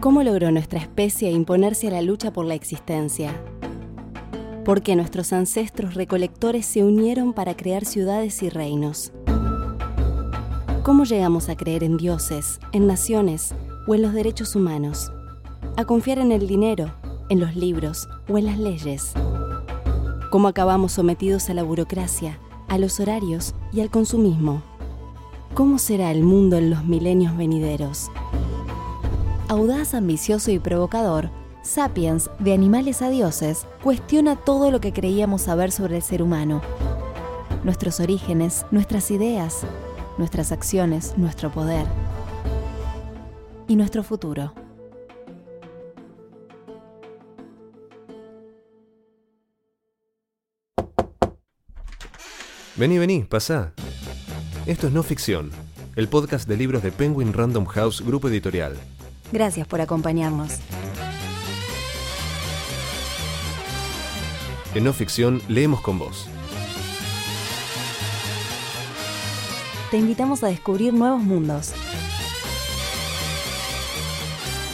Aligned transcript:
¿Cómo 0.00 0.22
logró 0.22 0.52
nuestra 0.52 0.78
especie 0.78 1.32
imponerse 1.32 1.88
a 1.88 1.90
la 1.90 2.02
lucha 2.02 2.32
por 2.32 2.46
la 2.46 2.54
existencia? 2.54 3.32
¿Por 4.64 4.80
qué 4.80 4.94
nuestros 4.94 5.32
ancestros 5.32 5.94
recolectores 5.94 6.66
se 6.66 6.84
unieron 6.84 7.32
para 7.32 7.56
crear 7.56 7.84
ciudades 7.84 8.40
y 8.44 8.48
reinos? 8.48 9.12
¿Cómo 10.84 11.02
llegamos 11.02 11.48
a 11.48 11.56
creer 11.56 11.82
en 11.82 11.96
dioses, 11.96 12.60
en 12.70 12.86
naciones 12.86 13.56
o 13.88 13.94
en 13.96 14.02
los 14.02 14.12
derechos 14.12 14.54
humanos? 14.54 15.10
A 15.76 15.84
confiar 15.84 16.20
en 16.20 16.30
el 16.30 16.46
dinero, 16.46 16.94
en 17.28 17.40
los 17.40 17.56
libros 17.56 18.08
o 18.28 18.38
en 18.38 18.46
las 18.46 18.58
leyes. 18.60 19.14
¿Cómo 20.30 20.46
acabamos 20.46 20.92
sometidos 20.92 21.50
a 21.50 21.54
la 21.54 21.64
burocracia, 21.64 22.38
a 22.68 22.78
los 22.78 23.00
horarios 23.00 23.52
y 23.72 23.80
al 23.80 23.90
consumismo? 23.90 24.62
¿Cómo 25.54 25.76
será 25.78 26.12
el 26.12 26.22
mundo 26.22 26.56
en 26.56 26.70
los 26.70 26.84
milenios 26.84 27.36
venideros? 27.36 28.12
Audaz, 29.50 29.94
ambicioso 29.94 30.50
y 30.50 30.58
provocador, 30.58 31.30
Sapiens, 31.62 32.28
de 32.38 32.52
animales 32.52 33.00
a 33.00 33.08
dioses, 33.08 33.66
cuestiona 33.82 34.36
todo 34.36 34.70
lo 34.70 34.78
que 34.78 34.92
creíamos 34.92 35.40
saber 35.40 35.72
sobre 35.72 35.96
el 35.96 36.02
ser 36.02 36.22
humano. 36.22 36.60
Nuestros 37.64 37.98
orígenes, 37.98 38.66
nuestras 38.70 39.10
ideas, 39.10 39.62
nuestras 40.18 40.52
acciones, 40.52 41.14
nuestro 41.16 41.50
poder 41.50 41.86
y 43.66 43.76
nuestro 43.76 44.02
futuro. 44.02 44.52
Vení, 52.76 52.98
vení, 52.98 53.24
pasá. 53.24 53.72
Esto 54.66 54.88
es 54.88 54.92
No 54.92 55.02
Ficción, 55.02 55.50
el 55.96 56.06
podcast 56.08 56.46
de 56.46 56.58
libros 56.58 56.82
de 56.82 56.92
Penguin 56.92 57.32
Random 57.32 57.64
House 57.64 58.02
Grupo 58.02 58.28
Editorial. 58.28 58.76
Gracias 59.32 59.66
por 59.66 59.80
acompañarnos. 59.80 60.58
En 64.74 64.84
No 64.84 64.92
Ficción 64.92 65.42
leemos 65.48 65.80
con 65.80 65.98
vos. 65.98 66.28
Te 69.90 69.96
invitamos 69.96 70.42
a 70.44 70.48
descubrir 70.48 70.92
nuevos 70.92 71.22
mundos. 71.22 71.72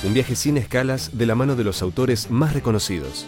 Un 0.02 0.12
viaje 0.12 0.36
sin 0.36 0.56
escalas 0.56 1.16
de 1.16 1.26
la 1.26 1.34
mano 1.34 1.56
de 1.56 1.64
los 1.64 1.80
autores 1.80 2.30
más 2.30 2.52
reconocidos. 2.52 3.26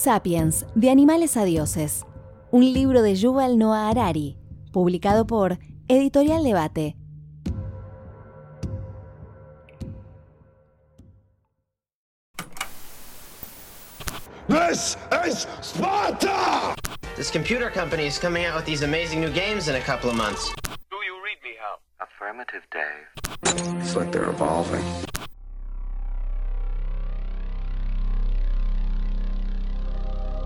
Sapiens, 0.00 0.64
de 0.74 0.88
animales 0.88 1.36
a 1.36 1.44
dioses. 1.44 2.06
Un 2.50 2.72
libro 2.72 3.02
de 3.02 3.14
Yuval 3.14 3.58
Noah 3.58 3.90
Harari, 3.90 4.38
publicado 4.72 5.26
por 5.26 5.58
Editorial 5.88 6.42
Debate. 6.42 6.96
This 14.48 14.96
is 15.26 15.46
Sparta! 15.60 16.74
This 17.14 17.30
computer 17.30 17.68
company 17.68 18.06
is 18.06 18.18
coming 18.18 18.46
out 18.46 18.56
with 18.56 18.64
these 18.64 18.82
amazing 18.82 19.20
new 19.20 19.30
games 19.30 19.68
in 19.68 19.74
a 19.74 19.80
couple 19.80 20.08
of 20.08 20.16
months. 20.16 20.50
Do 20.90 20.96
you 21.04 21.20
read 21.22 21.36
me, 21.44 21.56
Hal? 21.60 21.78
Affirmative, 22.00 22.62
Dave. 22.72 23.82
It's 23.82 23.94
like 23.94 24.10
they're 24.10 24.30
evolving. 24.30 24.82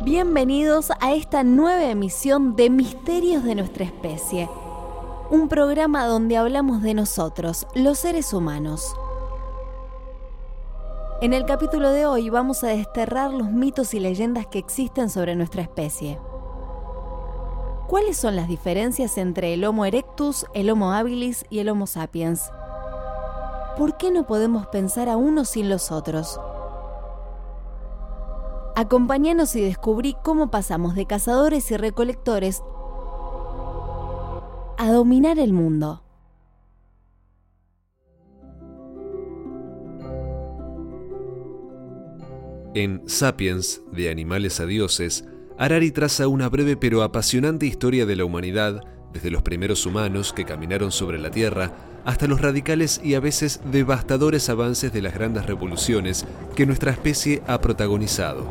Bienvenidos 0.05 0.93
a 1.01 1.15
esta 1.15 1.45
nueva 1.45 1.83
emisión 1.85 2.57
de 2.57 2.69
Misterios 2.69 3.43
de 3.43 3.55
nuestra 3.55 3.87
especie, 3.87 4.51
un 5.31 5.49
programa 5.49 6.05
donde 6.05 6.37
hablamos 6.37 6.83
de 6.83 6.93
nosotros, 6.93 7.67
los 7.75 8.01
seres 8.01 8.35
humanos. 8.35 8.95
En 11.23 11.33
el 11.33 11.47
capítulo 11.47 11.91
de 11.91 12.05
hoy 12.05 12.29
vamos 12.29 12.63
a 12.65 12.67
desterrar 12.67 13.33
los 13.33 13.51
mitos 13.51 13.95
y 13.95 14.01
leyendas 14.01 14.47
que 14.47 14.59
existen 14.59 15.09
sobre 15.09 15.37
nuestra 15.37 15.63
especie. 15.63 16.19
¿Cuáles 17.87 18.19
son 18.19 18.37
las 18.37 18.47
diferencias 18.47 19.17
entre 19.17 19.55
el 19.55 19.65
Homo 19.65 19.87
erectus, 19.87 20.45
el 20.53 20.69
Homo 20.69 20.93
habilis 20.93 21.47
y 21.49 21.61
el 21.61 21.71
Homo 21.71 21.87
sapiens? 21.87 22.51
¿Por 23.79 23.97
qué 23.97 24.11
no 24.11 24.27
podemos 24.27 24.67
pensar 24.67 25.09
a 25.09 25.17
uno 25.17 25.47
sin 25.47 25.71
los 25.71 25.91
otros? 25.91 26.39
Acompáñanos 28.77 29.55
y 29.55 29.61
descubrí 29.61 30.17
cómo 30.25 30.51
pasamos 30.51 30.97
de 30.97 31.07
cazadores 31.07 31.71
y 31.71 31.77
recolectores 31.77 32.63
a 34.77 34.91
dominar 34.91 35.39
el 35.39 35.53
mundo. 35.53 36.03
En 42.75 43.09
Sapiens, 43.09 43.83
de 43.93 44.11
animales 44.11 44.59
a 44.59 44.67
dioses, 44.67 45.25
Harari 45.57 45.93
traza 45.93 46.27
una 46.27 46.49
breve 46.49 46.77
pero 46.77 47.05
apasionante 47.05 47.67
historia 47.67 48.05
de 48.07 48.17
la 48.17 48.25
humanidad, 48.25 48.81
desde 49.13 49.31
los 49.31 49.43
primeros 49.43 49.87
humanos 49.87 50.33
que 50.33 50.45
caminaron 50.45 50.91
sobre 50.91 51.21
la 51.21 51.31
Tierra 51.31 51.94
hasta 52.05 52.27
los 52.27 52.41
radicales 52.41 53.01
y 53.03 53.15
a 53.15 53.21
veces 53.21 53.61
devastadores 53.71 54.49
avances 54.49 54.93
de 54.93 55.03
las 55.03 55.15
grandes 55.15 55.47
revoluciones 55.47 56.27
que 56.55 56.67
nuestra 56.67 56.93
especie 56.93 57.43
ha 57.47 57.61
protagonizado. 57.61 58.49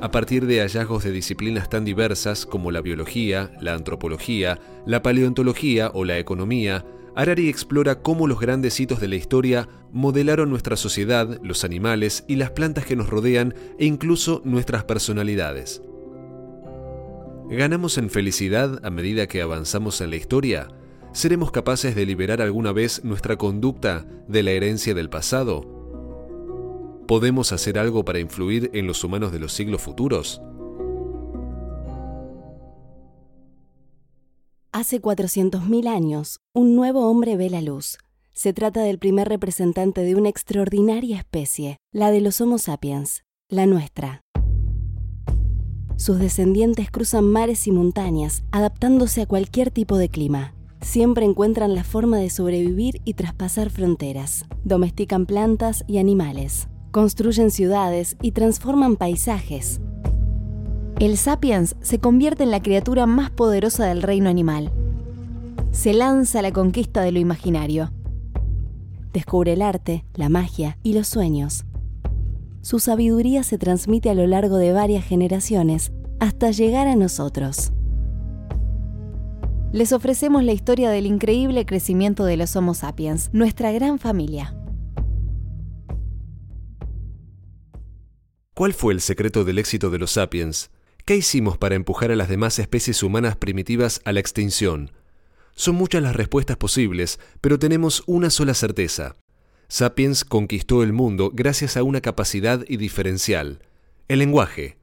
A 0.00 0.10
partir 0.10 0.46
de 0.46 0.60
hallazgos 0.60 1.04
de 1.04 1.10
disciplinas 1.10 1.70
tan 1.70 1.84
diversas 1.84 2.44
como 2.44 2.70
la 2.70 2.82
biología, 2.82 3.50
la 3.60 3.74
antropología, 3.74 4.60
la 4.84 5.02
paleontología 5.02 5.90
o 5.94 6.04
la 6.04 6.18
economía, 6.18 6.84
Harari 7.14 7.48
explora 7.48 8.02
cómo 8.02 8.26
los 8.26 8.38
grandes 8.38 8.78
hitos 8.78 9.00
de 9.00 9.08
la 9.08 9.16
historia 9.16 9.68
modelaron 9.90 10.50
nuestra 10.50 10.76
sociedad, 10.76 11.40
los 11.42 11.64
animales 11.64 12.24
y 12.28 12.36
las 12.36 12.50
plantas 12.50 12.84
que 12.84 12.94
nos 12.94 13.08
rodean 13.08 13.54
e 13.78 13.86
incluso 13.86 14.42
nuestras 14.44 14.84
personalidades. 14.84 15.80
¿Ganamos 17.48 17.96
en 17.96 18.10
felicidad 18.10 18.84
a 18.84 18.90
medida 18.90 19.28
que 19.28 19.40
avanzamos 19.40 20.02
en 20.02 20.10
la 20.10 20.16
historia? 20.16 20.68
¿Seremos 21.16 21.50
capaces 21.50 21.94
de 21.94 22.04
liberar 22.04 22.42
alguna 22.42 22.72
vez 22.72 23.02
nuestra 23.02 23.38
conducta 23.38 24.04
de 24.28 24.42
la 24.42 24.50
herencia 24.50 24.92
del 24.92 25.08
pasado? 25.08 25.62
¿Podemos 27.08 27.52
hacer 27.52 27.78
algo 27.78 28.04
para 28.04 28.18
influir 28.18 28.70
en 28.74 28.86
los 28.86 29.02
humanos 29.02 29.32
de 29.32 29.38
los 29.38 29.54
siglos 29.54 29.80
futuros? 29.80 30.42
Hace 34.72 35.00
400.000 35.00 35.88
años, 35.88 36.40
un 36.52 36.76
nuevo 36.76 37.10
hombre 37.10 37.38
ve 37.38 37.48
la 37.48 37.62
luz. 37.62 37.96
Se 38.34 38.52
trata 38.52 38.82
del 38.82 38.98
primer 38.98 39.26
representante 39.26 40.02
de 40.02 40.16
una 40.16 40.28
extraordinaria 40.28 41.16
especie, 41.16 41.78
la 41.92 42.10
de 42.10 42.20
los 42.20 42.42
Homo 42.42 42.58
sapiens, 42.58 43.24
la 43.48 43.64
nuestra. 43.64 44.20
Sus 45.96 46.18
descendientes 46.18 46.90
cruzan 46.90 47.24
mares 47.24 47.66
y 47.66 47.72
montañas, 47.72 48.44
adaptándose 48.50 49.22
a 49.22 49.26
cualquier 49.26 49.70
tipo 49.70 49.96
de 49.96 50.10
clima. 50.10 50.55
Siempre 50.80 51.24
encuentran 51.24 51.74
la 51.74 51.84
forma 51.84 52.18
de 52.18 52.30
sobrevivir 52.30 53.00
y 53.04 53.14
traspasar 53.14 53.70
fronteras. 53.70 54.44
Domestican 54.64 55.26
plantas 55.26 55.84
y 55.86 55.98
animales. 55.98 56.68
Construyen 56.90 57.50
ciudades 57.50 58.16
y 58.22 58.32
transforman 58.32 58.96
paisajes. 58.96 59.80
El 60.98 61.18
sapiens 61.18 61.76
se 61.82 61.98
convierte 61.98 62.44
en 62.44 62.50
la 62.50 62.62
criatura 62.62 63.06
más 63.06 63.30
poderosa 63.30 63.84
del 63.86 64.02
reino 64.02 64.30
animal. 64.30 64.72
Se 65.70 65.92
lanza 65.92 66.38
a 66.38 66.42
la 66.42 66.52
conquista 66.52 67.02
de 67.02 67.12
lo 67.12 67.18
imaginario. 67.18 67.92
Descubre 69.12 69.52
el 69.52 69.62
arte, 69.62 70.04
la 70.14 70.28
magia 70.28 70.78
y 70.82 70.94
los 70.94 71.08
sueños. 71.08 71.64
Su 72.62 72.80
sabiduría 72.80 73.42
se 73.42 73.58
transmite 73.58 74.10
a 74.10 74.14
lo 74.14 74.26
largo 74.26 74.56
de 74.56 74.72
varias 74.72 75.04
generaciones 75.04 75.92
hasta 76.18 76.50
llegar 76.50 76.88
a 76.88 76.96
nosotros. 76.96 77.72
Les 79.72 79.92
ofrecemos 79.92 80.44
la 80.44 80.52
historia 80.52 80.90
del 80.90 81.06
increíble 81.06 81.66
crecimiento 81.66 82.24
de 82.24 82.36
los 82.36 82.54
Homo 82.56 82.72
sapiens, 82.72 83.30
nuestra 83.32 83.72
gran 83.72 83.98
familia. 83.98 84.56
¿Cuál 88.54 88.72
fue 88.72 88.94
el 88.94 89.00
secreto 89.00 89.44
del 89.44 89.58
éxito 89.58 89.90
de 89.90 89.98
los 89.98 90.12
sapiens? 90.12 90.70
¿Qué 91.04 91.16
hicimos 91.16 91.58
para 91.58 91.74
empujar 91.74 92.10
a 92.10 92.16
las 92.16 92.28
demás 92.28 92.58
especies 92.58 93.02
humanas 93.02 93.36
primitivas 93.36 94.00
a 94.04 94.12
la 94.12 94.20
extinción? 94.20 94.92
Son 95.54 95.74
muchas 95.74 96.02
las 96.02 96.16
respuestas 96.16 96.56
posibles, 96.56 97.18
pero 97.40 97.58
tenemos 97.58 98.02
una 98.06 98.30
sola 98.30 98.54
certeza. 98.54 99.16
Sapiens 99.68 100.24
conquistó 100.24 100.82
el 100.82 100.92
mundo 100.92 101.30
gracias 101.34 101.76
a 101.76 101.82
una 101.82 102.00
capacidad 102.00 102.64
y 102.68 102.76
diferencial, 102.76 103.60
el 104.08 104.20
lenguaje. 104.20 104.78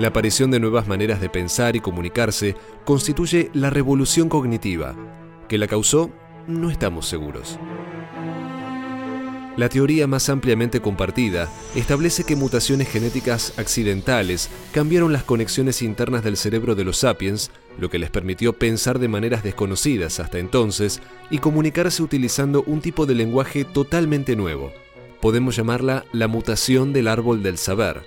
La 0.00 0.08
aparición 0.08 0.50
de 0.50 0.60
nuevas 0.60 0.88
maneras 0.88 1.20
de 1.20 1.28
pensar 1.28 1.76
y 1.76 1.80
comunicarse 1.80 2.56
constituye 2.86 3.50
la 3.52 3.68
revolución 3.68 4.30
cognitiva. 4.30 4.96
¿Que 5.46 5.58
la 5.58 5.66
causó? 5.66 6.10
No 6.46 6.70
estamos 6.70 7.04
seguros. 7.06 7.58
La 9.58 9.68
teoría 9.68 10.06
más 10.06 10.30
ampliamente 10.30 10.80
compartida 10.80 11.50
establece 11.74 12.24
que 12.24 12.34
mutaciones 12.34 12.88
genéticas 12.88 13.52
accidentales 13.58 14.48
cambiaron 14.72 15.12
las 15.12 15.24
conexiones 15.24 15.82
internas 15.82 16.24
del 16.24 16.38
cerebro 16.38 16.74
de 16.74 16.84
los 16.84 16.96
sapiens, 16.96 17.50
lo 17.78 17.90
que 17.90 17.98
les 17.98 18.08
permitió 18.08 18.54
pensar 18.54 19.00
de 19.00 19.08
maneras 19.08 19.42
desconocidas 19.42 20.18
hasta 20.18 20.38
entonces 20.38 21.02
y 21.28 21.40
comunicarse 21.40 22.02
utilizando 22.02 22.62
un 22.66 22.80
tipo 22.80 23.04
de 23.04 23.16
lenguaje 23.16 23.66
totalmente 23.66 24.34
nuevo. 24.34 24.72
Podemos 25.20 25.56
llamarla 25.56 26.06
la 26.12 26.26
mutación 26.26 26.94
del 26.94 27.06
árbol 27.06 27.42
del 27.42 27.58
saber. 27.58 28.00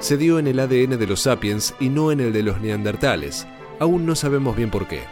Se 0.00 0.16
dio 0.16 0.38
en 0.38 0.46
el 0.46 0.58
ADN 0.58 0.98
de 0.98 1.06
los 1.06 1.20
sapiens 1.20 1.74
y 1.78 1.90
no 1.90 2.10
en 2.10 2.20
el 2.20 2.32
de 2.32 2.42
los 2.42 2.58
neandertales. 2.58 3.46
Aún 3.78 4.06
no 4.06 4.16
sabemos 4.16 4.56
bien 4.56 4.70
por 4.70 4.88
qué. 4.88 5.02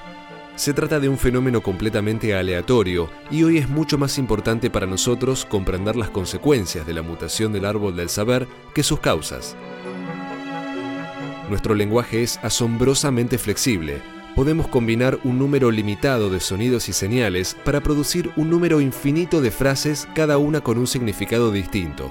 Se 0.56 0.72
trata 0.72 0.98
de 0.98 1.10
un 1.10 1.18
fenómeno 1.18 1.62
completamente 1.62 2.34
aleatorio 2.34 3.10
y 3.30 3.42
hoy 3.42 3.58
es 3.58 3.68
mucho 3.68 3.98
más 3.98 4.16
importante 4.16 4.70
para 4.70 4.86
nosotros 4.86 5.44
comprender 5.44 5.94
las 5.94 6.08
consecuencias 6.08 6.86
de 6.86 6.94
la 6.94 7.02
mutación 7.02 7.52
del 7.52 7.66
árbol 7.66 7.96
del 7.96 8.08
saber 8.08 8.48
que 8.74 8.82
sus 8.82 8.98
causas. 8.98 9.54
Nuestro 11.50 11.74
lenguaje 11.74 12.22
es 12.22 12.40
asombrosamente 12.42 13.36
flexible. 13.36 14.00
Podemos 14.34 14.68
combinar 14.68 15.18
un 15.22 15.38
número 15.38 15.70
limitado 15.70 16.30
de 16.30 16.40
sonidos 16.40 16.88
y 16.88 16.94
señales 16.94 17.56
para 17.62 17.82
producir 17.82 18.30
un 18.36 18.48
número 18.48 18.80
infinito 18.80 19.42
de 19.42 19.50
frases, 19.50 20.08
cada 20.14 20.38
una 20.38 20.62
con 20.62 20.78
un 20.78 20.86
significado 20.86 21.52
distinto. 21.52 22.10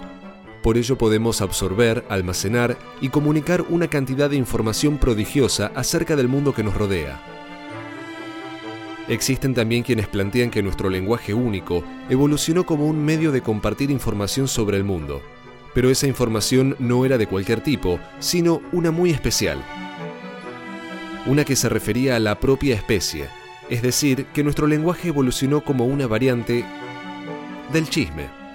Por 0.62 0.77
ello 0.77 0.98
podemos 0.98 1.42
absorber, 1.42 2.04
almacenar 2.09 2.77
y 3.00 3.09
comunicar 3.09 3.63
una 3.69 3.88
cantidad 3.88 4.30
de 4.30 4.36
información 4.36 4.98
prodigiosa 4.98 5.71
acerca 5.75 6.15
del 6.15 6.27
mundo 6.27 6.54
que 6.54 6.63
nos 6.63 6.75
rodea. 6.75 7.21
Existen 9.07 9.54
también 9.54 9.83
quienes 9.83 10.07
plantean 10.07 10.50
que 10.50 10.62
nuestro 10.62 10.89
lenguaje 10.89 11.33
único 11.33 11.83
evolucionó 12.09 12.65
como 12.65 12.88
un 12.88 13.06
medio 13.06 13.31
de 13.31 13.42
compartir 13.42 13.89
información 13.89 14.50
sobre 14.50 14.75
el 14.75 14.83
mundo, 14.83 15.21
pero 15.74 15.89
esa 15.89 16.07
información 16.07 16.75
no 16.80 17.06
era 17.06 17.18
de 17.18 17.27
cualquier 17.27 17.62
tipo, 17.62 18.00
sino 18.19 18.62
una 18.74 18.92
muy 18.92 19.12
especial. 19.12 19.63
Una 21.25 21.45
que 21.45 21.56
se 21.56 21.69
refería 21.69 22.18
a 22.18 22.19
la 22.19 22.39
propia 22.39 22.75
especie, 22.75 23.30
es 23.69 23.81
decir, 23.81 24.25
que 24.33 24.44
nuestro 24.44 24.68
lenguaje 24.68 25.09
evolucionó 25.09 25.63
como 25.63 25.86
una 25.86 26.07
variante 26.07 26.65
del 27.71 27.89
chisme. 27.89 28.46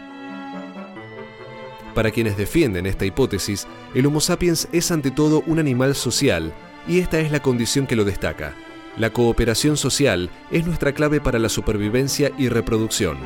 Para 1.95 2.11
quienes 2.11 2.37
defienden 2.37 2.87
esta 2.87 3.05
hipótesis, 3.05 3.67
el 3.95 4.07
Homo 4.07 4.21
sapiens 4.21 4.69
es 4.73 4.91
ante 4.91 5.11
todo 5.11 5.43
un 5.47 5.59
animal 5.59 5.95
social, 5.95 6.53
y 6.89 6.99
esta 6.99 7.21
es 7.21 7.31
la 7.31 7.41
condición 7.41 7.87
que 7.87 7.97
lo 7.97 8.05
destaca 8.05 8.55
la 8.97 9.11
cooperación 9.11 9.77
social 9.77 10.31
es 10.51 10.67
nuestra 10.67 10.93
clave 10.93 11.21
para 11.21 11.39
la 11.39 11.49
supervivencia 11.49 12.31
y 12.37 12.49
reproducción. 12.49 13.17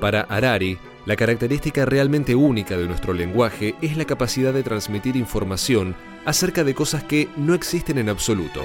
Para 0.00 0.22
Harari, 0.22 0.78
la 1.04 1.16
característica 1.16 1.84
realmente 1.84 2.34
única 2.34 2.76
de 2.76 2.86
nuestro 2.86 3.12
lenguaje 3.12 3.74
es 3.82 3.96
la 3.96 4.04
capacidad 4.04 4.52
de 4.52 4.62
transmitir 4.62 5.16
información 5.16 5.96
acerca 6.24 6.62
de 6.62 6.74
cosas 6.74 7.02
que 7.02 7.28
no 7.36 7.54
existen 7.54 7.98
en 7.98 8.08
absoluto. 8.08 8.64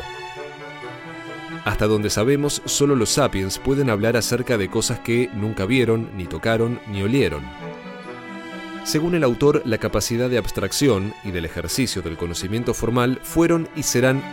Hasta 1.66 1.88
donde 1.88 2.10
sabemos, 2.10 2.62
solo 2.66 2.96
los 2.96 3.10
sapiens 3.10 3.58
pueden 3.58 3.90
hablar 3.90 4.16
acerca 4.18 4.58
de 4.58 4.70
cosas 4.70 5.00
que 5.00 5.30
nunca 5.34 5.66
vieron, 5.66 6.10
ni 6.16 6.26
tocaron, 6.26 6.80
ni 6.88 7.02
olieron. 7.02 7.42
Según 8.88 9.16
el 9.16 9.26
autor, 9.26 9.64
la 9.66 9.80
capacidad 9.80 10.30
de 10.30 10.38
abstracción 10.38 11.14
y 11.26 11.32
del 11.32 11.44
ejercicio 11.44 12.02
del 12.02 12.16
conocimiento 12.16 12.74
formal 12.74 13.20
fueron 13.22 13.68
y 13.76 13.84
serán 13.84 14.24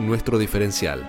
nuestro 0.00 0.38
diferencial. 0.38 1.08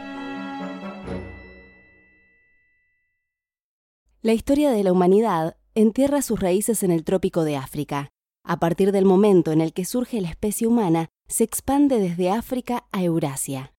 La 4.22 4.34
historia 4.34 4.70
de 4.70 4.84
la 4.84 4.92
humanidad 4.92 5.58
entierra 5.74 6.22
sus 6.22 6.40
raíces 6.40 6.84
en 6.84 6.92
el 6.92 7.04
trópico 7.04 7.46
de 7.46 7.58
África. 7.58 8.12
A 8.44 8.60
partir 8.60 8.92
del 8.92 9.06
momento 9.06 9.52
en 9.52 9.62
el 9.62 9.74
que 9.74 9.84
surge 9.84 10.22
la 10.22 10.30
especie 10.30 10.68
humana, 10.68 11.10
se 11.28 11.46
expande 11.46 11.98
desde 11.98 12.30
África 12.30 12.86
a 12.92 13.02
Eurasia. 13.02 13.74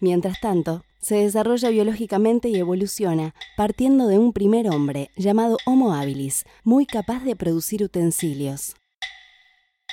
Mientras 0.00 0.40
tanto, 0.40 0.82
se 1.00 1.16
desarrolla 1.16 1.70
biológicamente 1.70 2.48
y 2.48 2.56
evoluciona 2.56 3.34
partiendo 3.56 4.06
de 4.08 4.18
un 4.18 4.32
primer 4.32 4.68
hombre 4.68 5.10
llamado 5.16 5.58
Homo 5.66 5.94
habilis, 5.94 6.44
muy 6.64 6.86
capaz 6.86 7.24
de 7.24 7.36
producir 7.36 7.82
utensilios. 7.82 8.74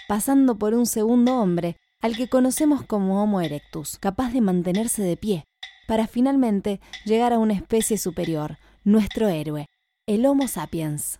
Pasando 0.08 0.58
por 0.58 0.74
un 0.74 0.86
segundo 0.86 1.38
hombre 1.40 1.78
al 2.02 2.18
que 2.18 2.28
conocemos 2.28 2.84
como 2.84 3.24
Homo 3.24 3.42
erectus, 3.42 3.98
capaz 3.98 4.34
de 4.34 4.42
mantenerse 4.42 5.02
de 5.02 5.16
pie, 5.16 5.46
para 5.88 6.08
finalmente 6.08 6.82
llegar 7.06 7.34
a 7.34 7.40
una 7.40 7.54
especie 7.54 7.98
superior, 7.98 8.58
nuestro 8.84 9.30
héroe, 9.30 9.70
el 10.08 10.26
Homo 10.26 10.48
sapiens. 10.48 11.20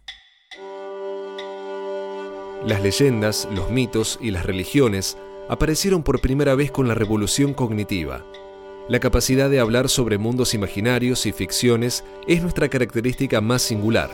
Las 2.66 2.82
leyendas, 2.82 3.48
los 3.52 3.70
mitos 3.72 4.18
y 4.22 4.32
las 4.32 4.46
religiones 4.46 5.18
aparecieron 5.50 6.04
por 6.04 6.22
primera 6.22 6.56
vez 6.56 6.72
con 6.72 6.88
la 6.88 6.96
revolución 6.96 7.54
cognitiva. 7.54 8.26
La 8.90 9.00
capacidad 9.00 9.50
de 9.50 9.62
hablar 9.62 9.88
sobre 9.88 10.18
mundos 10.18 10.54
imaginarios 10.54 11.26
y 11.26 11.32
ficciones 11.32 12.04
es 12.28 12.42
nuestra 12.42 12.68
característica 12.68 13.40
más 13.40 13.62
singular. 13.62 14.10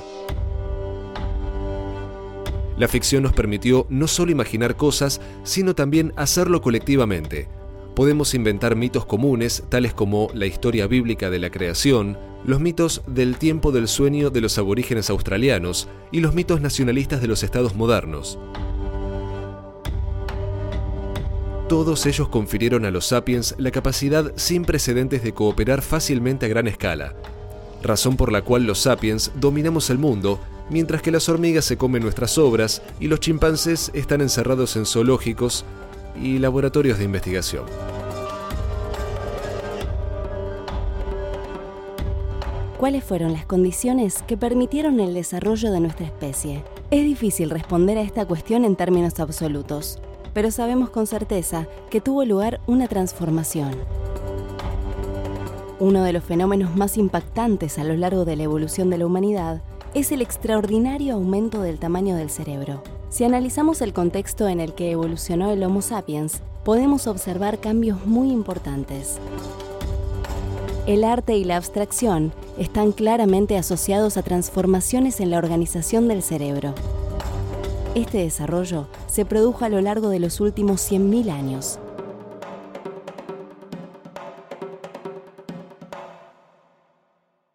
La 2.77 2.87
ficción 2.87 3.23
nos 3.23 3.33
permitió 3.33 3.87
no 3.89 4.07
solo 4.07 4.31
imaginar 4.31 4.77
cosas, 4.77 5.21
sino 5.43 5.73
también 5.73 6.13
hacerlo 6.17 6.61
colectivamente. 6.61 7.47
Podemos 7.95 8.35
inventar 8.35 8.75
mitos 8.75 9.07
comunes, 9.07 9.63
tales 9.69 9.95
como 9.95 10.29
la 10.35 10.45
historia 10.45 10.85
bíblica 10.85 11.31
de 11.31 11.39
la 11.39 11.49
creación, 11.49 12.15
los 12.45 12.61
mitos 12.61 13.01
del 13.07 13.37
tiempo 13.37 13.71
del 13.71 13.87
sueño 13.87 14.29
de 14.29 14.41
los 14.41 14.59
aborígenes 14.59 15.09
australianos 15.09 15.89
y 16.11 16.19
los 16.19 16.35
mitos 16.35 16.61
nacionalistas 16.61 17.21
de 17.21 17.27
los 17.27 17.41
estados 17.41 17.75
modernos. 17.75 18.37
Todos 21.69 22.07
ellos 22.07 22.29
confirieron 22.29 22.83
a 22.85 22.89
los 22.89 23.05
sapiens 23.05 23.53
la 23.59 23.69
capacidad 23.69 24.33
sin 24.37 24.65
precedentes 24.65 25.21
de 25.21 25.33
cooperar 25.33 25.83
fácilmente 25.83 26.47
a 26.47 26.49
gran 26.49 26.67
escala, 26.67 27.13
razón 27.83 28.17
por 28.17 28.31
la 28.31 28.41
cual 28.41 28.63
los 28.63 28.79
sapiens 28.79 29.31
dominamos 29.35 29.91
el 29.91 29.99
mundo 29.99 30.39
mientras 30.71 31.03
que 31.03 31.11
las 31.11 31.29
hormigas 31.29 31.65
se 31.65 31.77
comen 31.77 32.01
nuestras 32.01 32.39
obras 32.39 32.81
y 32.99 33.07
los 33.07 33.19
chimpancés 33.19 33.91
están 33.93 34.21
encerrados 34.21 34.75
en 34.77 34.87
zoológicos 34.87 35.63
y 36.19 36.39
laboratorios 36.39 36.97
de 36.97 37.03
investigación. 37.03 37.65
¿Cuáles 42.79 43.03
fueron 43.03 43.31
las 43.31 43.45
condiciones 43.45 44.23
que 44.23 44.37
permitieron 44.37 44.99
el 44.99 45.13
desarrollo 45.13 45.71
de 45.71 45.81
nuestra 45.81 46.07
especie? 46.07 46.63
Es 46.89 47.03
difícil 47.03 47.51
responder 47.51 47.99
a 47.99 48.01
esta 48.01 48.25
cuestión 48.25 48.65
en 48.65 48.75
términos 48.75 49.19
absolutos, 49.19 49.99
pero 50.39 50.51
sabemos 50.51 50.89
con 50.89 51.05
certeza 51.05 51.67
que 51.89 51.99
tuvo 51.99 52.23
lugar 52.23 52.61
una 52.65 52.87
transformación. 52.87 53.75
Uno 55.81 56.01
de 56.01 56.13
los 56.13 56.23
fenómenos 56.23 56.77
más 56.77 56.95
impactantes 56.95 57.77
a 57.77 57.83
lo 57.83 57.93
largo 57.97 58.23
de 58.23 58.37
la 58.37 58.43
evolución 58.43 58.89
de 58.89 58.97
la 58.97 59.05
humanidad 59.05 59.61
es 59.93 60.13
el 60.13 60.21
extraordinario 60.21 61.15
aumento 61.15 61.61
del 61.61 61.77
tamaño 61.77 62.15
del 62.15 62.29
cerebro. 62.29 62.81
Si 63.09 63.25
analizamos 63.25 63.81
el 63.81 63.91
contexto 63.91 64.47
en 64.47 64.61
el 64.61 64.73
que 64.75 64.91
evolucionó 64.91 65.51
el 65.51 65.61
Homo 65.61 65.81
sapiens, 65.81 66.39
podemos 66.63 67.05
observar 67.07 67.59
cambios 67.59 68.05
muy 68.05 68.31
importantes. 68.31 69.19
El 70.87 71.03
arte 71.03 71.35
y 71.35 71.43
la 71.43 71.57
abstracción 71.57 72.31
están 72.57 72.93
claramente 72.93 73.57
asociados 73.57 74.15
a 74.15 74.23
transformaciones 74.23 75.19
en 75.19 75.31
la 75.31 75.37
organización 75.37 76.07
del 76.07 76.23
cerebro. 76.23 76.75
Este 77.95 78.19
desarrollo 78.19 78.87
se 79.07 79.25
produjo 79.25 79.65
a 79.65 79.69
lo 79.69 79.81
largo 79.81 80.09
de 80.09 80.19
los 80.19 80.39
últimos 80.41 80.79
100.000 80.91 81.31
años. 81.31 81.79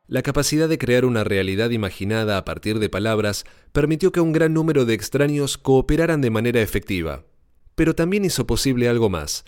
La 0.09 0.23
capacidad 0.23 0.69
de 0.69 0.77
crear 0.77 1.05
una 1.05 1.23
realidad 1.23 1.71
imaginada 1.71 2.37
a 2.37 2.45
partir 2.45 2.81
de 2.81 2.89
palabras 2.89 3.45
permitió 3.73 4.11
que 4.11 4.21
un 4.21 4.33
gran 4.33 4.53
número 4.53 4.85
de 4.85 4.95
extraños 4.95 5.57
cooperaran 5.57 6.21
de 6.21 6.31
manera 6.31 6.61
efectiva. 6.61 7.23
Pero 7.77 7.95
también 7.95 8.25
hizo 8.25 8.45
posible 8.45 8.89
algo 8.89 9.09
más. 9.09 9.45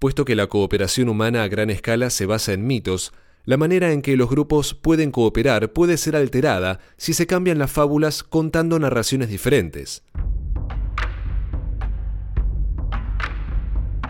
Puesto 0.00 0.24
que 0.24 0.34
la 0.34 0.48
cooperación 0.48 1.08
humana 1.08 1.44
a 1.44 1.48
gran 1.48 1.70
escala 1.70 2.10
se 2.10 2.26
basa 2.26 2.52
en 2.52 2.66
mitos, 2.66 3.12
la 3.44 3.56
manera 3.56 3.92
en 3.92 4.02
que 4.02 4.16
los 4.16 4.30
grupos 4.30 4.74
pueden 4.74 5.10
cooperar 5.10 5.72
puede 5.72 5.96
ser 5.96 6.16
alterada 6.16 6.80
si 6.96 7.14
se 7.14 7.26
cambian 7.26 7.58
las 7.58 7.70
fábulas 7.70 8.22
contando 8.22 8.78
narraciones 8.78 9.28
diferentes. 9.28 10.02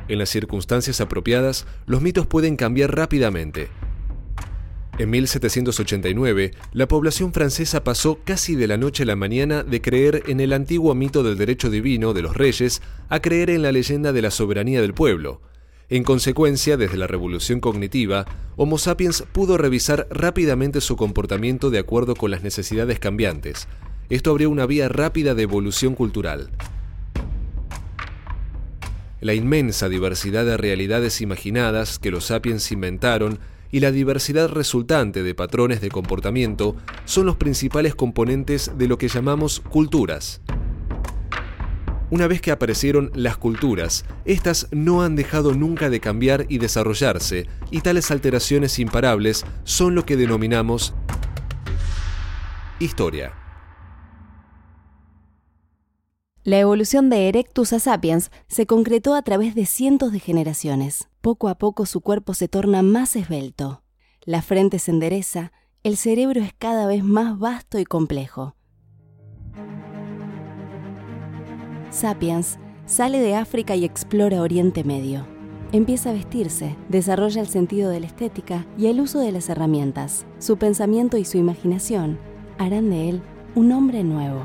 En 0.06 0.18
las 0.18 0.28
circunstancias 0.28 1.00
apropiadas, 1.00 1.66
los 1.86 2.02
mitos 2.02 2.26
pueden 2.26 2.56
cambiar 2.56 2.94
rápidamente, 2.94 3.70
en 4.96 5.10
1789, 5.10 6.52
la 6.72 6.86
población 6.86 7.32
francesa 7.32 7.82
pasó 7.82 8.20
casi 8.22 8.54
de 8.54 8.68
la 8.68 8.76
noche 8.76 9.02
a 9.02 9.06
la 9.06 9.16
mañana 9.16 9.64
de 9.64 9.82
creer 9.82 10.22
en 10.28 10.38
el 10.38 10.52
antiguo 10.52 10.94
mito 10.94 11.24
del 11.24 11.36
derecho 11.36 11.68
divino 11.68 12.12
de 12.12 12.22
los 12.22 12.36
reyes 12.36 12.80
a 13.08 13.18
creer 13.18 13.50
en 13.50 13.62
la 13.62 13.72
leyenda 13.72 14.12
de 14.12 14.22
la 14.22 14.30
soberanía 14.30 14.80
del 14.80 14.94
pueblo. 14.94 15.40
En 15.90 16.02
consecuencia, 16.02 16.76
desde 16.76 16.96
la 16.96 17.06
revolución 17.06 17.60
cognitiva, 17.60 18.24
Homo 18.56 18.78
sapiens 18.78 19.24
pudo 19.32 19.58
revisar 19.58 20.06
rápidamente 20.10 20.80
su 20.80 20.96
comportamiento 20.96 21.70
de 21.70 21.78
acuerdo 21.78 22.14
con 22.14 22.30
las 22.30 22.42
necesidades 22.42 22.98
cambiantes. 22.98 23.68
Esto 24.08 24.30
abrió 24.30 24.48
una 24.48 24.64
vía 24.64 24.88
rápida 24.88 25.34
de 25.34 25.42
evolución 25.42 25.94
cultural. 25.94 26.50
La 29.20 29.34
inmensa 29.34 29.88
diversidad 29.88 30.44
de 30.44 30.56
realidades 30.56 31.20
imaginadas 31.20 31.98
que 31.98 32.10
los 32.10 32.26
sapiens 32.26 32.72
inventaron 32.72 33.38
y 33.70 33.80
la 33.80 33.90
diversidad 33.90 34.48
resultante 34.50 35.22
de 35.22 35.34
patrones 35.34 35.80
de 35.80 35.90
comportamiento 35.90 36.76
son 37.04 37.26
los 37.26 37.36
principales 37.36 37.94
componentes 37.94 38.72
de 38.78 38.86
lo 38.86 38.98
que 38.98 39.08
llamamos 39.08 39.60
culturas. 39.60 40.40
Una 42.10 42.26
vez 42.26 42.40
que 42.40 42.50
aparecieron 42.50 43.10
las 43.14 43.36
culturas, 43.36 44.04
estas 44.24 44.68
no 44.70 45.02
han 45.02 45.16
dejado 45.16 45.54
nunca 45.54 45.88
de 45.88 46.00
cambiar 46.00 46.46
y 46.48 46.58
desarrollarse, 46.58 47.46
y 47.70 47.80
tales 47.80 48.10
alteraciones 48.10 48.78
imparables 48.78 49.44
son 49.64 49.94
lo 49.94 50.04
que 50.04 50.16
denominamos 50.16 50.94
historia. 52.78 53.32
La 56.42 56.58
evolución 56.58 57.08
de 57.08 57.28
Erectus 57.28 57.72
a 57.72 57.78
Sapiens 57.78 58.30
se 58.48 58.66
concretó 58.66 59.14
a 59.14 59.22
través 59.22 59.54
de 59.54 59.64
cientos 59.64 60.12
de 60.12 60.20
generaciones. 60.20 61.08
Poco 61.22 61.48
a 61.48 61.54
poco 61.54 61.86
su 61.86 62.02
cuerpo 62.02 62.34
se 62.34 62.48
torna 62.48 62.82
más 62.82 63.16
esbelto. 63.16 63.82
La 64.26 64.42
frente 64.42 64.78
se 64.78 64.90
endereza, 64.90 65.52
el 65.82 65.96
cerebro 65.96 66.42
es 66.42 66.52
cada 66.52 66.86
vez 66.86 67.02
más 67.02 67.38
vasto 67.38 67.78
y 67.78 67.86
complejo. 67.86 68.56
Sapiens 71.94 72.58
sale 72.86 73.20
de 73.20 73.36
África 73.36 73.76
y 73.76 73.84
explora 73.84 74.42
Oriente 74.42 74.82
Medio. 74.82 75.28
Empieza 75.70 76.10
a 76.10 76.12
vestirse, 76.12 76.74
desarrolla 76.88 77.40
el 77.40 77.46
sentido 77.46 77.88
de 77.88 78.00
la 78.00 78.06
estética 78.06 78.66
y 78.76 78.88
el 78.88 79.00
uso 79.00 79.20
de 79.20 79.30
las 79.30 79.48
herramientas. 79.48 80.26
Su 80.40 80.56
pensamiento 80.56 81.16
y 81.18 81.24
su 81.24 81.38
imaginación 81.38 82.18
harán 82.58 82.90
de 82.90 83.10
él 83.10 83.22
un 83.54 83.70
hombre 83.70 84.02
nuevo. 84.02 84.44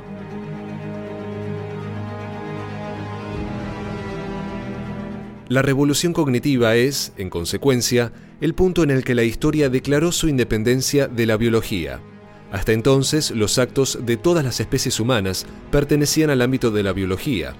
La 5.47 5.63
revolución 5.63 6.13
cognitiva 6.13 6.75
es, 6.75 7.13
en 7.17 7.31
consecuencia, 7.31 8.13
el 8.41 8.53
punto 8.53 8.83
en 8.83 8.91
el 8.91 9.03
que 9.03 9.15
la 9.15 9.23
historia 9.23 9.69
declaró 9.69 10.11
su 10.11 10.27
independencia 10.27 11.07
de 11.07 11.25
la 11.25 11.35
biología. 11.35 11.99
Hasta 12.51 12.73
entonces, 12.73 13.31
los 13.31 13.59
actos 13.59 13.99
de 14.01 14.17
todas 14.17 14.43
las 14.43 14.59
especies 14.59 14.99
humanas 14.99 15.45
pertenecían 15.71 16.29
al 16.29 16.41
ámbito 16.41 16.71
de 16.71 16.83
la 16.83 16.93
biología. 16.93 17.53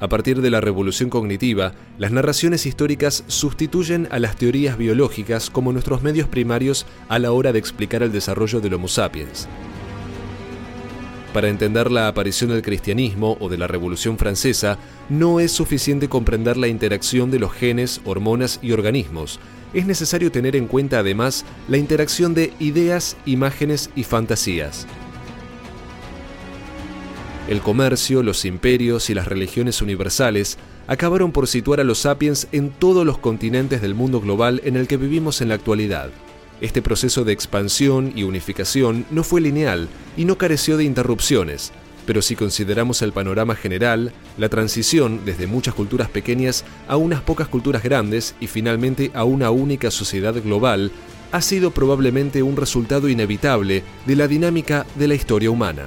A 0.00 0.08
partir 0.08 0.40
de 0.40 0.50
la 0.50 0.60
revolución 0.60 1.10
cognitiva, 1.10 1.74
las 1.96 2.10
narraciones 2.10 2.66
históricas 2.66 3.24
sustituyen 3.28 4.08
a 4.10 4.18
las 4.18 4.36
teorías 4.36 4.76
biológicas 4.76 5.48
como 5.48 5.72
nuestros 5.72 6.02
medios 6.02 6.28
primarios 6.28 6.86
a 7.08 7.18
la 7.18 7.30
hora 7.30 7.52
de 7.52 7.60
explicar 7.60 8.02
el 8.02 8.10
desarrollo 8.10 8.60
del 8.60 8.74
Homo 8.74 8.88
sapiens. 8.88 9.48
Para 11.32 11.48
entender 11.48 11.90
la 11.90 12.08
aparición 12.08 12.50
del 12.50 12.62
cristianismo 12.62 13.38
o 13.40 13.48
de 13.48 13.56
la 13.56 13.66
Revolución 13.66 14.18
Francesa, 14.18 14.76
no 15.08 15.40
es 15.40 15.50
suficiente 15.50 16.08
comprender 16.08 16.56
la 16.56 16.68
interacción 16.68 17.30
de 17.30 17.38
los 17.38 17.52
genes, 17.52 18.00
hormonas 18.04 18.58
y 18.60 18.72
organismos, 18.72 19.40
es 19.74 19.86
necesario 19.86 20.30
tener 20.30 20.56
en 20.56 20.66
cuenta 20.66 20.98
además 20.98 21.44
la 21.68 21.78
interacción 21.78 22.34
de 22.34 22.52
ideas, 22.58 23.16
imágenes 23.26 23.90
y 23.96 24.04
fantasías. 24.04 24.86
El 27.48 27.60
comercio, 27.60 28.22
los 28.22 28.44
imperios 28.44 29.10
y 29.10 29.14
las 29.14 29.26
religiones 29.26 29.82
universales 29.82 30.58
acabaron 30.86 31.32
por 31.32 31.48
situar 31.48 31.80
a 31.80 31.84
los 31.84 31.98
sapiens 31.98 32.48
en 32.52 32.70
todos 32.70 33.04
los 33.04 33.18
continentes 33.18 33.82
del 33.82 33.94
mundo 33.94 34.20
global 34.20 34.60
en 34.64 34.76
el 34.76 34.86
que 34.86 34.96
vivimos 34.96 35.40
en 35.40 35.48
la 35.48 35.54
actualidad. 35.54 36.10
Este 36.60 36.82
proceso 36.82 37.24
de 37.24 37.32
expansión 37.32 38.12
y 38.14 38.22
unificación 38.22 39.04
no 39.10 39.24
fue 39.24 39.40
lineal 39.40 39.88
y 40.16 40.24
no 40.24 40.38
careció 40.38 40.76
de 40.76 40.84
interrupciones, 40.84 41.72
pero 42.06 42.22
si 42.22 42.36
consideramos 42.36 43.02
el 43.02 43.12
panorama 43.12 43.54
general, 43.54 44.12
la 44.38 44.48
transición 44.48 45.20
desde 45.24 45.46
muchas 45.46 45.74
culturas 45.74 46.08
pequeñas 46.08 46.64
a 46.88 46.96
unas 46.96 47.20
pocas 47.20 47.48
culturas 47.48 47.82
grandes 47.82 48.34
y 48.40 48.46
finalmente 48.46 49.10
a 49.14 49.24
una 49.24 49.50
única 49.50 49.90
sociedad 49.90 50.34
global 50.42 50.90
ha 51.32 51.40
sido 51.40 51.70
probablemente 51.70 52.42
un 52.42 52.56
resultado 52.56 53.08
inevitable 53.08 53.82
de 54.06 54.16
la 54.16 54.28
dinámica 54.28 54.86
de 54.96 55.08
la 55.08 55.14
historia 55.14 55.50
humana. 55.50 55.86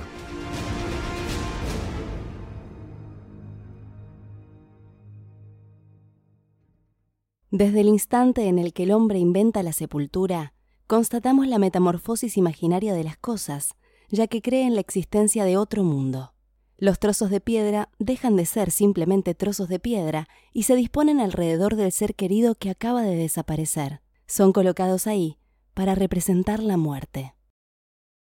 Desde 7.52 7.80
el 7.80 7.88
instante 7.88 8.48
en 8.48 8.60
el 8.60 8.74
que 8.74 8.84
el 8.84 8.92
hombre 8.92 9.18
inventa 9.18 9.64
la 9.64 9.72
sepultura, 9.72 10.54
constatamos 10.88 11.48
la 11.48 11.58
metamorfosis 11.58 12.36
imaginaria 12.36 12.94
de 12.94 13.06
las 13.06 13.18
cosas, 13.18 13.76
ya 14.10 14.28
que 14.28 14.42
cree 14.42 14.66
en 14.66 14.76
la 14.76 14.82
existencia 14.82 15.46
de 15.46 15.58
otro 15.58 15.84
mundo. 15.84 16.34
Los 16.78 17.00
trozos 17.00 17.30
de 17.30 17.40
piedra 17.40 17.90
dejan 18.00 18.36
de 18.36 18.46
ser 18.46 18.70
simplemente 18.70 19.34
trozos 19.34 19.70
de 19.70 19.80
piedra 19.80 20.28
y 20.52 20.64
se 20.64 20.76
disponen 20.76 21.22
alrededor 21.22 21.76
del 21.76 21.92
ser 21.92 22.16
querido 22.16 22.56
que 22.56 22.70
acaba 22.70 23.02
de 23.02 23.16
desaparecer. 23.16 24.02
Son 24.28 24.52
colocados 24.52 25.08
ahí 25.08 25.38
para 25.74 25.96
representar 25.96 26.62
la 26.62 26.76
muerte. 26.76 27.34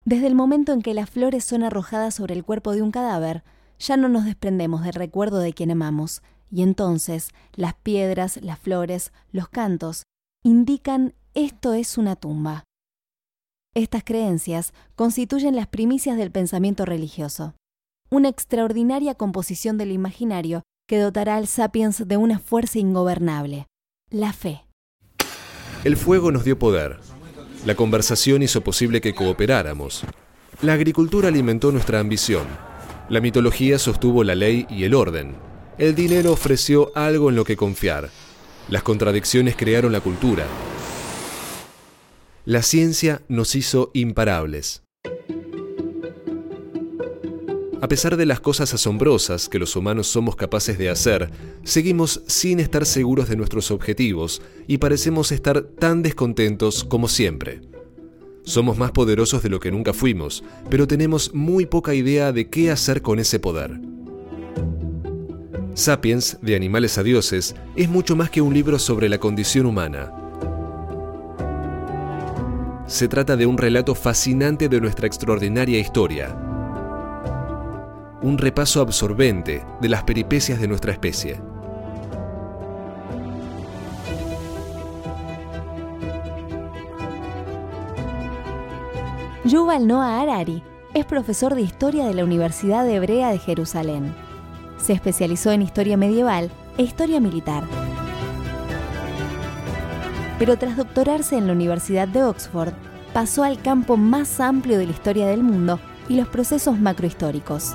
Desde 0.05 0.29
el 0.29 0.37
momento 0.37 0.73
en 0.73 0.83
que 0.83 0.95
las 0.95 1.11
flores 1.11 1.45
son 1.45 1.65
arrojadas 1.65 2.15
sobre 2.15 2.35
el 2.35 2.45
cuerpo 2.45 2.73
de 2.73 2.83
un 2.83 2.93
cadáver, 2.93 3.43
ya 3.79 3.97
no 3.97 4.09
nos 4.09 4.25
desprendemos 4.25 4.85
del 4.85 4.95
recuerdo 4.95 5.39
de 5.39 5.53
quien 5.53 5.73
amamos, 5.73 6.23
y 6.49 6.63
entonces 6.63 7.31
las 7.55 7.75
piedras, 7.75 8.39
las 8.41 8.59
flores, 8.59 9.13
los 9.33 9.49
cantos 9.49 10.05
indican 10.45 11.15
esto 11.35 11.75
es 11.75 11.99
una 11.99 12.15
tumba. 12.15 12.66
Estas 13.77 14.05
creencias 14.05 14.73
constituyen 14.95 15.55
las 15.55 15.67
primicias 15.67 16.17
del 16.17 16.31
pensamiento 16.31 16.87
religioso, 16.87 17.57
una 18.09 18.31
extraordinaria 18.31 19.15
composición 19.15 19.77
del 19.77 19.93
imaginario 19.93 20.63
que 20.89 20.99
dotará 20.99 21.37
al 21.37 21.47
sapiens 21.47 22.09
de 22.09 22.17
una 22.17 22.39
fuerza 22.39 22.79
ingobernable, 22.79 23.67
la 24.11 24.33
fe. 24.33 24.65
El 25.85 25.99
fuego 25.99 26.33
nos 26.33 26.45
dio 26.45 26.59
poder. 26.59 27.01
La 27.67 27.75
conversación 27.75 28.43
hizo 28.43 28.63
posible 28.63 29.03
que 29.03 29.15
cooperáramos. 29.15 30.05
La 30.63 30.73
agricultura 30.73 31.29
alimentó 31.29 31.71
nuestra 31.71 32.01
ambición. 32.01 32.47
La 33.11 33.21
mitología 33.21 33.79
sostuvo 33.79 34.25
la 34.25 34.35
ley 34.35 34.67
y 34.71 34.85
el 34.85 34.95
orden. 34.95 35.35
El 35.77 35.95
dinero 35.95 36.33
ofreció 36.33 36.93
algo 36.95 37.29
en 37.29 37.37
lo 37.37 37.45
que 37.45 37.59
confiar. 37.59 38.09
Las 38.71 38.83
contradicciones 38.83 39.55
crearon 39.55 39.93
la 39.93 40.01
cultura. 40.01 40.47
La 42.47 42.63
ciencia 42.63 43.23
nos 43.27 43.57
hizo 43.57 43.91
imparables. 43.93 44.85
A 47.81 47.89
pesar 47.89 48.17
de 48.17 48.25
las 48.25 48.39
cosas 48.39 48.73
asombrosas 48.73 49.49
que 49.49 49.59
los 49.59 49.75
humanos 49.75 50.07
somos 50.07 50.37
capaces 50.37 50.79
de 50.79 50.89
hacer, 50.89 51.29
seguimos 51.65 52.23
sin 52.29 52.61
estar 52.61 52.87
seguros 52.87 53.29
de 53.29 53.35
nuestros 53.35 53.73
objetivos 53.73 54.43
y 54.69 54.79
parecemos 54.79 55.33
estar 55.33 55.61
tan 55.61 56.05
descontentos 56.05 56.85
como 56.85 57.09
siempre. 57.09 57.63
Somos 58.45 58.79
más 58.79 58.93
poderosos 58.93 59.43
de 59.43 59.49
lo 59.49 59.59
que 59.59 59.73
nunca 59.73 59.93
fuimos, 59.93 60.45
pero 60.71 60.87
tenemos 60.87 61.35
muy 61.35 61.67
poca 61.67 61.95
idea 61.95 62.31
de 62.31 62.49
qué 62.49 62.71
hacer 62.71 63.03
con 63.03 63.19
ese 63.19 63.41
poder. 63.41 63.73
Sapiens, 65.75 66.39
de 66.43 66.55
Animales 66.55 66.97
a 66.97 67.03
Dioses, 67.03 67.57
es 67.75 67.89
mucho 67.89 68.15
más 68.15 68.31
que 68.31 68.41
un 68.41 68.55
libro 68.55 68.79
sobre 68.79 69.09
la 69.09 69.19
condición 69.19 69.67
humana 69.67 70.23
se 72.87 73.09
trata 73.09 73.37
de 73.37 73.47
un 73.47 73.59
relato 73.59 73.95
fascinante 73.95 74.69
de 74.69 74.81
nuestra 74.81 75.07
extraordinaria 75.07 75.79
historia. 75.79 76.37
Un 78.23 78.39
repaso 78.39 78.81
absorbente 78.81 79.65
de 79.81 79.89
las 79.89 80.05
peripecias 80.05 80.61
de 80.61 80.69
nuestra 80.69 80.93
especie. 80.93 81.41
Yuval 89.45 89.87
Noah 89.87 90.21
Harari 90.21 90.63
es 90.95 91.05
profesor 91.05 91.55
de 91.55 91.63
historia 91.63 92.07
de 92.07 92.15
la 92.15 92.25
Universidad 92.25 92.89
Hebrea 92.89 93.31
de 93.31 93.39
Jerusalén. 93.39 94.15
Se 94.79 94.93
especializó 94.93 95.51
en 95.53 95.63
historia 95.63 95.97
medieval 95.97 96.51
e 96.79 96.83
historia 96.85 97.21
militar 97.21 97.65
pero 100.39 100.57
tras 100.57 100.77
doctorarse 100.77 101.37
en 101.37 101.47
la 101.47 101.53
Universidad 101.53 102.09
de 102.09 102.23
Oxford, 102.23 102.73
pasó 103.13 103.45
al 103.45 103.61
campo 103.63 103.97
más 103.97 104.41
amplio 104.41 104.79
de 104.79 104.87
la 104.87 104.93
historia 104.93 105.27
del 105.27 105.43
mundo 105.43 105.81
y 106.09 106.17
los 106.17 106.29
procesos 106.29 106.79
macrohistóricos. 106.79 107.75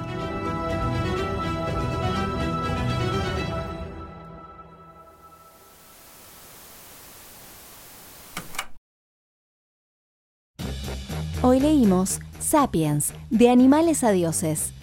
Hoy 11.43 11.59
leímos 11.59 12.19
Sapiens, 12.39 13.13
de 13.31 13.49
animales 13.49 14.03
a 14.03 14.11
dioses, 14.11 14.73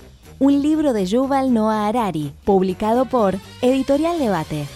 un 0.40 0.60
libro 0.60 0.92
de 0.92 1.06
Yuval 1.06 1.54
Noah 1.54 1.86
Harari, 1.86 2.32
publicado 2.44 3.04
por 3.04 3.36
Editorial 3.62 4.18
Debate. 4.18 4.66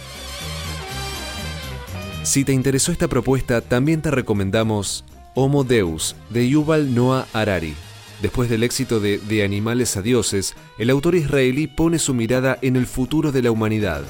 Si 2.25 2.45
te 2.45 2.53
interesó 2.53 2.93
esta 2.93 3.09
propuesta, 3.09 3.61
también 3.61 4.01
te 4.01 4.13
recomendamos 4.13 5.05
Homo 5.35 5.65
Deus 5.65 6.15
de 6.31 6.49
Yuval 6.49 6.95
Noah 6.95 7.27
Harari. 7.33 7.75
Después 8.23 8.49
del 8.49 8.63
éxito 8.63 9.01
de 9.01 9.19
De 9.19 9.43
animales 9.43 9.97
a 9.97 10.03
dioses, 10.03 10.55
el 10.79 10.91
autor 10.91 11.17
israelí 11.17 11.67
pone 11.67 11.99
su 11.99 12.15
mirada 12.15 12.59
en 12.63 12.77
el 12.77 12.87
futuro 12.87 13.33
de 13.33 13.43
la 13.43 13.51
humanidad. 13.51 14.05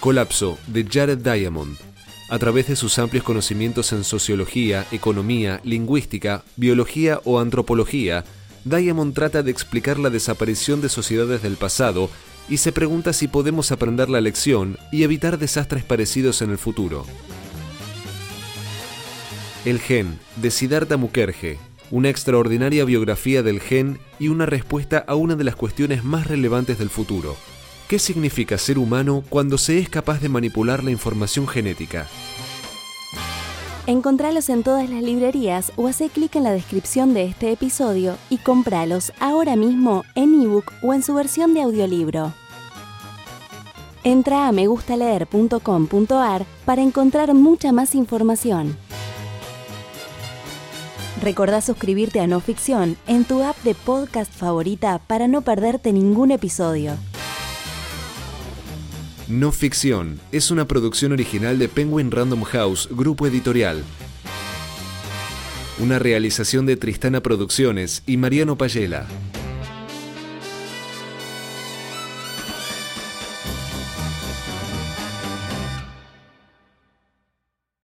Colapso 0.00 0.58
de 0.66 0.84
Jared 0.84 1.18
Diamond. 1.18 1.76
A 2.28 2.40
través 2.40 2.66
de 2.66 2.74
sus 2.74 2.98
amplios 2.98 3.24
conocimientos 3.24 3.92
en 3.92 4.02
sociología, 4.02 4.84
economía, 4.90 5.60
lingüística, 5.62 6.42
biología 6.56 7.20
o 7.24 7.38
antropología, 7.38 8.24
Diamond 8.64 9.14
trata 9.14 9.44
de 9.44 9.52
explicar 9.52 10.00
la 10.00 10.10
desaparición 10.10 10.80
de 10.80 10.88
sociedades 10.88 11.42
del 11.42 11.54
pasado 11.54 12.10
y 12.48 12.58
se 12.58 12.72
pregunta 12.72 13.12
si 13.12 13.28
podemos 13.28 13.72
aprender 13.72 14.08
la 14.08 14.20
lección 14.20 14.78
y 14.92 15.02
evitar 15.02 15.38
desastres 15.38 15.84
parecidos 15.84 16.42
en 16.42 16.50
el 16.50 16.58
futuro. 16.58 17.04
El 19.64 19.80
gen, 19.80 20.18
de 20.36 20.50
Siddhartha 20.50 20.96
Mukherjee, 20.96 21.58
una 21.90 22.08
extraordinaria 22.08 22.84
biografía 22.84 23.42
del 23.42 23.60
gen 23.60 23.98
y 24.18 24.28
una 24.28 24.46
respuesta 24.46 25.04
a 25.06 25.14
una 25.14 25.34
de 25.34 25.44
las 25.44 25.56
cuestiones 25.56 26.04
más 26.04 26.26
relevantes 26.26 26.78
del 26.78 26.90
futuro. 26.90 27.36
¿Qué 27.88 27.98
significa 27.98 28.58
ser 28.58 28.78
humano 28.78 29.24
cuando 29.28 29.58
se 29.58 29.78
es 29.78 29.88
capaz 29.88 30.20
de 30.20 30.28
manipular 30.28 30.82
la 30.82 30.90
información 30.90 31.46
genética? 31.46 32.06
Encontralos 33.86 34.48
en 34.48 34.64
todas 34.64 34.90
las 34.90 35.00
librerías 35.00 35.72
o 35.76 35.86
hace 35.86 36.08
clic 36.08 36.34
en 36.34 36.42
la 36.42 36.50
descripción 36.50 37.14
de 37.14 37.22
este 37.22 37.52
episodio 37.52 38.16
y 38.30 38.38
cómpralos 38.38 39.12
ahora 39.20 39.54
mismo 39.54 40.02
en 40.16 40.42
ebook 40.42 40.72
o 40.82 40.92
en 40.92 41.04
su 41.04 41.14
versión 41.14 41.54
de 41.54 41.62
audiolibro. 41.62 42.32
Entra 44.02 44.48
a 44.48 44.52
megustaleer.com.ar 44.52 46.46
para 46.64 46.82
encontrar 46.82 47.32
mucha 47.34 47.70
más 47.70 47.94
información. 47.94 48.76
Recordá 51.22 51.60
suscribirte 51.60 52.18
a 52.18 52.26
No 52.26 52.40
Ficción 52.40 52.96
en 53.06 53.24
tu 53.24 53.44
app 53.44 53.56
de 53.62 53.76
podcast 53.76 54.32
favorita 54.32 55.00
para 55.06 55.28
no 55.28 55.42
perderte 55.42 55.92
ningún 55.92 56.32
episodio. 56.32 56.96
No 59.28 59.50
Ficción 59.50 60.20
es 60.30 60.52
una 60.52 60.68
producción 60.68 61.10
original 61.10 61.58
de 61.58 61.68
Penguin 61.68 62.12
Random 62.12 62.44
House, 62.44 62.88
grupo 62.92 63.26
editorial. 63.26 63.82
Una 65.80 65.98
realización 65.98 66.64
de 66.64 66.76
Tristana 66.76 67.20
Producciones 67.20 68.04
y 68.06 68.18
Mariano 68.18 68.56
Payela. 68.56 69.08